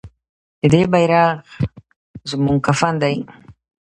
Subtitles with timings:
[0.61, 1.29] د دې بیرغ
[2.29, 3.15] زموږ کفن دی؟